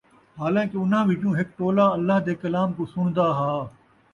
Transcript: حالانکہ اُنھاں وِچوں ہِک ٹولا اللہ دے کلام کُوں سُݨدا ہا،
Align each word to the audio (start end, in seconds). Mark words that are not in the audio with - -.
حالانکہ 0.39 0.75
اُنھاں 0.79 1.05
وِچوں 1.09 1.37
ہِک 1.39 1.49
ٹولا 1.57 1.85
اللہ 1.97 2.17
دے 2.25 2.33
کلام 2.41 2.69
کُوں 2.75 2.87
سُݨدا 2.93 3.27
ہا، 3.37 3.53